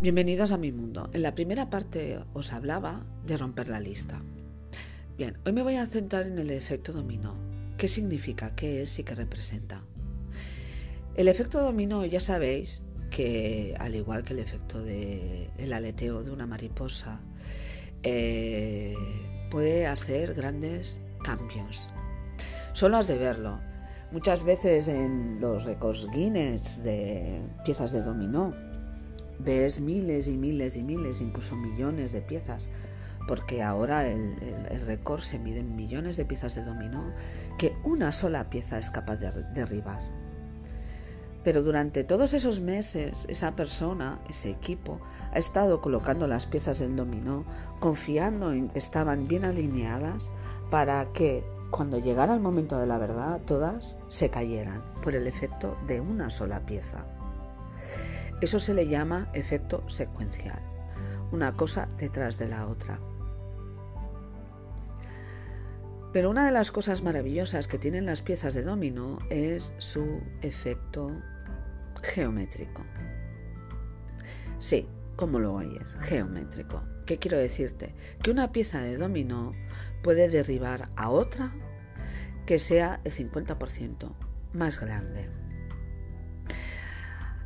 Bienvenidos 0.00 0.52
a 0.52 0.58
mi 0.58 0.72
mundo. 0.72 1.10
En 1.12 1.22
la 1.22 1.34
primera 1.34 1.70
parte 1.70 2.18
os 2.32 2.52
hablaba 2.52 3.04
de 3.26 3.36
romper 3.36 3.68
la 3.68 3.80
lista. 3.80 4.22
Bien, 5.16 5.38
hoy 5.44 5.52
me 5.52 5.62
voy 5.62 5.76
a 5.76 5.86
centrar 5.86 6.26
en 6.26 6.38
el 6.38 6.50
efecto 6.50 6.92
dominó. 6.92 7.34
¿Qué 7.78 7.88
significa? 7.88 8.54
¿Qué 8.54 8.82
es 8.82 8.98
y 8.98 9.04
qué 9.04 9.14
representa? 9.14 9.82
El 11.16 11.28
efecto 11.28 11.62
dominó 11.62 12.04
ya 12.04 12.20
sabéis 12.20 12.82
que 13.10 13.74
al 13.78 13.94
igual 13.94 14.22
que 14.24 14.34
el 14.34 14.40
efecto 14.40 14.82
del 14.82 15.72
aleteo 15.72 16.22
de 16.22 16.30
una 16.30 16.46
mariposa, 16.46 17.20
eh, 18.02 18.94
puede 19.50 19.86
hacer 19.86 20.34
grandes 20.34 21.00
cambios. 21.24 21.90
Solo 22.72 22.98
has 22.98 23.06
de 23.06 23.18
verlo. 23.18 23.60
Muchas 24.16 24.44
veces 24.44 24.88
en 24.88 25.42
los 25.42 25.66
récords 25.66 26.08
Guinness 26.10 26.82
de 26.82 27.42
piezas 27.66 27.92
de 27.92 28.00
dominó 28.00 28.54
ves 29.38 29.78
miles 29.78 30.26
y 30.28 30.38
miles 30.38 30.78
y 30.78 30.82
miles, 30.82 31.20
incluso 31.20 31.54
millones 31.54 32.12
de 32.12 32.22
piezas, 32.22 32.70
porque 33.28 33.62
ahora 33.62 34.08
el, 34.08 34.80
récord 34.86 35.20
se 35.20 35.38
mide 35.38 35.58
en 35.60 35.76
millones 35.76 36.16
de 36.16 36.24
piezas 36.24 36.54
de 36.54 36.64
dominó 36.64 37.12
que 37.58 37.76
una 37.84 38.10
sola 38.10 38.48
pieza 38.48 38.78
es 38.78 38.88
capaz 38.88 39.16
de 39.16 39.30
derribar. 39.52 40.00
Pero 41.44 41.62
durante 41.62 42.02
todos 42.02 42.32
esos 42.32 42.60
meses 42.60 43.26
esa 43.28 43.54
persona, 43.54 44.18
ese 44.30 44.48
equipo, 44.48 44.98
ha 45.30 45.38
estado 45.38 45.82
colocando 45.82 46.26
las 46.26 46.46
piezas 46.46 46.78
del 46.78 46.96
dominó, 46.96 47.44
confiando 47.80 48.52
en 48.52 48.70
que 48.70 48.78
estaban 48.78 49.28
bien 49.28 49.44
alineadas 49.44 50.30
para 50.70 51.12
que 51.12 51.44
cuando 51.70 51.98
llegara 51.98 52.34
el 52.34 52.40
momento 52.40 52.78
de 52.78 52.86
la 52.86 52.98
verdad 52.98 53.40
todas 53.46 53.98
se 54.08 54.30
cayeran 54.30 54.82
por 55.02 55.14
el 55.14 55.26
efecto 55.26 55.76
de 55.86 56.00
una 56.00 56.30
sola 56.30 56.60
pieza. 56.66 57.04
Eso 58.40 58.58
se 58.58 58.74
le 58.74 58.88
llama 58.88 59.28
efecto 59.32 59.88
secuencial, 59.88 60.60
una 61.32 61.52
cosa 61.52 61.88
detrás 61.98 62.38
de 62.38 62.48
la 62.48 62.66
otra. 62.66 63.00
Pero 66.12 66.30
una 66.30 66.46
de 66.46 66.52
las 66.52 66.70
cosas 66.70 67.02
maravillosas 67.02 67.66
que 67.66 67.78
tienen 67.78 68.06
las 68.06 68.22
piezas 68.22 68.54
de 68.54 68.62
dominó 68.62 69.18
es 69.30 69.74
su 69.78 70.22
efecto 70.40 71.10
geométrico. 72.02 72.82
Sí, 74.58 74.88
como 75.16 75.38
lo 75.38 75.54
oyes, 75.54 75.96
geométrico. 76.00 76.82
¿Qué 77.06 77.18
quiero 77.18 77.38
decirte? 77.38 77.94
Que 78.22 78.30
una 78.30 78.52
pieza 78.52 78.80
de 78.80 78.98
dominó 78.98 79.54
puede 80.02 80.28
derribar 80.28 80.90
a 80.96 81.10
otra 81.10 81.54
que 82.46 82.58
sea 82.58 83.00
el 83.04 83.12
50% 83.12 84.12
más 84.52 84.80
grande. 84.80 85.28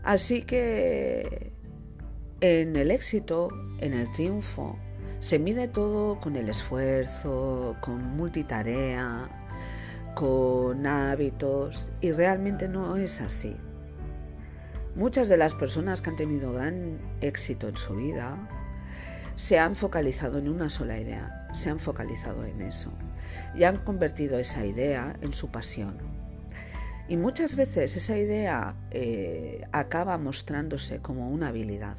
Así 0.02 0.42
que 0.42 1.52
en 2.40 2.76
el 2.76 2.90
éxito, 2.90 3.50
en 3.78 3.94
el 3.94 4.10
triunfo, 4.10 4.78
se 5.20 5.38
mide 5.38 5.68
todo 5.68 6.18
con 6.20 6.36
el 6.36 6.48
esfuerzo, 6.48 7.76
con 7.80 8.16
multitarea, 8.16 9.28
con 10.14 10.86
hábitos 10.86 11.90
y 12.00 12.12
realmente 12.12 12.68
no 12.68 12.96
es 12.96 13.20
así. 13.20 13.56
Muchas 14.96 15.28
de 15.28 15.36
las 15.36 15.54
personas 15.54 16.02
que 16.02 16.10
han 16.10 16.16
tenido 16.16 16.52
gran 16.52 16.98
éxito 17.20 17.68
en 17.68 17.76
su 17.76 17.94
vida 17.94 18.48
se 19.36 19.58
han 19.58 19.76
focalizado 19.76 20.38
en 20.38 20.48
una 20.48 20.68
sola 20.68 20.98
idea, 20.98 21.48
se 21.54 21.70
han 21.70 21.78
focalizado 21.78 22.44
en 22.44 22.60
eso 22.60 22.92
y 23.54 23.64
han 23.64 23.78
convertido 23.78 24.38
esa 24.38 24.66
idea 24.66 25.16
en 25.22 25.32
su 25.32 25.50
pasión. 25.50 25.96
Y 27.08 27.16
muchas 27.16 27.56
veces 27.56 27.96
esa 27.96 28.16
idea 28.18 28.76
eh, 28.90 29.66
acaba 29.72 30.18
mostrándose 30.18 31.00
como 31.00 31.30
una 31.30 31.48
habilidad. 31.48 31.96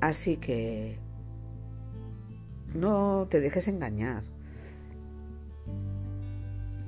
Así 0.00 0.36
que 0.36 0.98
no 2.74 3.26
te 3.30 3.40
dejes 3.40 3.68
engañar. 3.68 4.22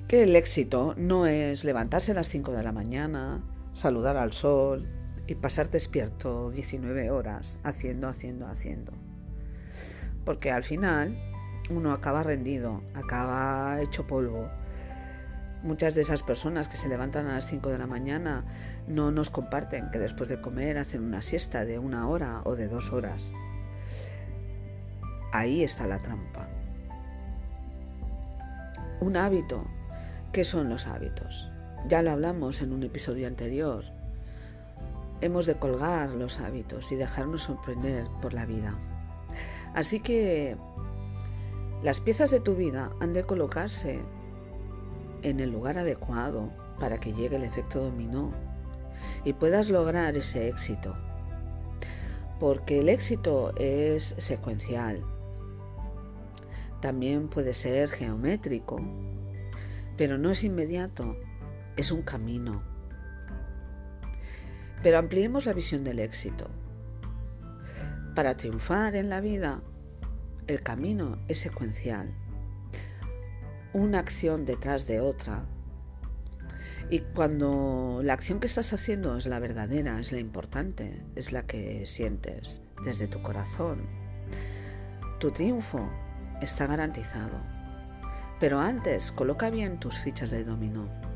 Que 0.06 0.22
el 0.22 0.36
éxito 0.36 0.94
no 0.96 1.26
es 1.26 1.64
levantarse 1.64 2.12
a 2.12 2.14
las 2.14 2.28
5 2.28 2.52
de 2.52 2.62
la 2.62 2.72
mañana, 2.72 3.42
saludar 3.78 4.16
al 4.16 4.32
sol 4.32 4.88
y 5.26 5.34
pasar 5.34 5.70
despierto 5.70 6.50
19 6.50 7.10
horas 7.10 7.58
haciendo, 7.64 8.08
haciendo, 8.08 8.46
haciendo. 8.46 8.92
Porque 10.24 10.50
al 10.50 10.64
final 10.64 11.18
uno 11.70 11.92
acaba 11.92 12.22
rendido, 12.22 12.82
acaba 12.94 13.80
hecho 13.80 14.06
polvo 14.06 14.48
Muchas 15.62 15.96
de 15.96 16.02
esas 16.02 16.22
personas 16.22 16.68
que 16.68 16.76
se 16.76 16.88
levantan 16.88 17.26
a 17.26 17.34
las 17.34 17.46
5 17.46 17.68
de 17.70 17.78
la 17.78 17.88
mañana 17.88 18.44
no 18.86 19.10
nos 19.10 19.28
comparten 19.28 19.90
que 19.90 19.98
después 19.98 20.28
de 20.28 20.40
comer 20.40 20.78
hacen 20.78 21.02
una 21.02 21.20
siesta 21.20 21.64
de 21.64 21.80
una 21.80 22.08
hora 22.08 22.42
o 22.44 22.54
de 22.54 22.68
dos 22.68 22.92
horas. 22.92 23.32
Ahí 25.32 25.64
está 25.64 25.88
la 25.88 25.98
trampa. 25.98 26.48
Un 29.00 29.16
hábito. 29.16 29.66
¿Qué 30.32 30.44
son 30.44 30.68
los 30.68 30.86
hábitos? 30.86 31.50
Ya 31.86 32.02
lo 32.02 32.10
hablamos 32.10 32.60
en 32.60 32.72
un 32.72 32.82
episodio 32.82 33.26
anterior. 33.26 33.84
Hemos 35.20 35.46
de 35.46 35.54
colgar 35.54 36.10
los 36.10 36.40
hábitos 36.40 36.92
y 36.92 36.96
dejarnos 36.96 37.42
sorprender 37.42 38.06
por 38.20 38.34
la 38.34 38.44
vida. 38.46 38.76
Así 39.74 40.00
que 40.00 40.56
las 41.82 42.00
piezas 42.00 42.30
de 42.30 42.40
tu 42.40 42.56
vida 42.56 42.90
han 43.00 43.12
de 43.12 43.24
colocarse 43.24 44.00
en 45.22 45.40
el 45.40 45.50
lugar 45.50 45.78
adecuado 45.78 46.50
para 46.78 46.98
que 46.98 47.12
llegue 47.12 47.36
el 47.36 47.44
efecto 47.44 47.84
dominó 47.84 48.32
y 49.24 49.32
puedas 49.32 49.70
lograr 49.70 50.16
ese 50.16 50.48
éxito. 50.48 50.96
Porque 52.40 52.80
el 52.80 52.88
éxito 52.88 53.52
es 53.56 54.14
secuencial. 54.18 55.02
También 56.80 57.28
puede 57.28 57.54
ser 57.54 57.88
geométrico, 57.88 58.80
pero 59.96 60.18
no 60.18 60.30
es 60.30 60.44
inmediato, 60.44 61.16
es 61.78 61.90
un 61.90 62.02
camino. 62.02 62.62
Pero 64.82 64.98
ampliemos 64.98 65.46
la 65.46 65.54
visión 65.54 65.82
del 65.84 66.00
éxito. 66.00 66.50
Para 68.14 68.36
triunfar 68.36 68.96
en 68.96 69.08
la 69.08 69.20
vida, 69.20 69.62
el 70.46 70.62
camino 70.62 71.18
es 71.28 71.38
secuencial 71.38 72.12
una 73.72 73.98
acción 73.98 74.44
detrás 74.44 74.86
de 74.86 75.00
otra. 75.00 75.44
Y 76.90 77.00
cuando 77.00 78.00
la 78.02 78.14
acción 78.14 78.40
que 78.40 78.46
estás 78.46 78.72
haciendo 78.72 79.16
es 79.16 79.26
la 79.26 79.38
verdadera, 79.38 80.00
es 80.00 80.10
la 80.10 80.18
importante, 80.18 81.02
es 81.16 81.32
la 81.32 81.46
que 81.46 81.84
sientes 81.86 82.62
desde 82.84 83.08
tu 83.08 83.20
corazón, 83.20 83.86
tu 85.20 85.30
triunfo 85.32 85.90
está 86.40 86.66
garantizado. 86.66 87.42
Pero 88.40 88.58
antes, 88.58 89.12
coloca 89.12 89.50
bien 89.50 89.80
tus 89.80 89.98
fichas 89.98 90.30
de 90.30 90.44
dominó. 90.44 91.07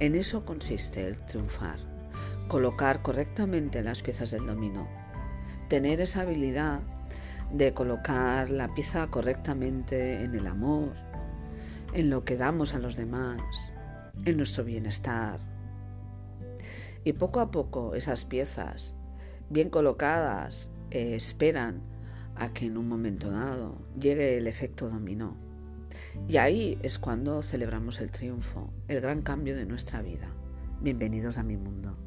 En 0.00 0.16
eso 0.16 0.44
consiste 0.44 1.06
el 1.06 1.24
triunfar, 1.24 1.78
colocar 2.48 3.00
correctamente 3.00 3.82
las 3.84 4.02
piezas 4.02 4.32
del 4.32 4.44
dominó, 4.44 4.88
tener 5.68 6.00
esa 6.00 6.22
habilidad 6.22 6.80
de 7.52 7.74
colocar 7.74 8.50
la 8.50 8.74
pieza 8.74 9.06
correctamente 9.08 10.24
en 10.24 10.34
el 10.34 10.48
amor, 10.48 10.94
en 11.92 12.10
lo 12.10 12.24
que 12.24 12.36
damos 12.36 12.74
a 12.74 12.80
los 12.80 12.96
demás, 12.96 13.72
en 14.24 14.36
nuestro 14.36 14.64
bienestar. 14.64 15.38
Y 17.04 17.12
poco 17.12 17.38
a 17.38 17.52
poco 17.52 17.94
esas 17.94 18.24
piezas, 18.24 18.96
bien 19.48 19.70
colocadas, 19.70 20.72
eh, 20.90 21.14
esperan 21.14 21.82
a 22.34 22.52
que 22.52 22.66
en 22.66 22.78
un 22.78 22.88
momento 22.88 23.30
dado 23.30 23.78
llegue 23.96 24.38
el 24.38 24.48
efecto 24.48 24.88
dominó. 24.88 25.43
Y 26.28 26.38
ahí 26.38 26.78
es 26.82 26.98
cuando 26.98 27.42
celebramos 27.42 28.00
el 28.00 28.10
triunfo, 28.10 28.72
el 28.88 29.00
gran 29.00 29.22
cambio 29.22 29.56
de 29.56 29.66
nuestra 29.66 30.02
vida. 30.02 30.28
Bienvenidos 30.80 31.38
a 31.38 31.42
mi 31.42 31.56
mundo. 31.56 32.03